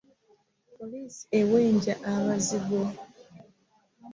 Poliisi 0.77 1.21
ewenja 1.39 1.93
abazigu. 2.13 2.81